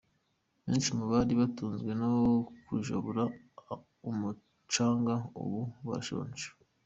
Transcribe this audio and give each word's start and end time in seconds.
Benshi 0.65 0.89
mu 0.97 1.05
bari 1.11 1.33
batunzwe 1.41 1.91
no 2.01 2.11
kujabura 2.65 3.23
umucanga 4.09 5.13
ubu 5.41 5.61
barashonje. 5.87 6.47